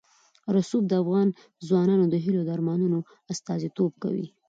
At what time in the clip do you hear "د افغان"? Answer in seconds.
0.87-1.27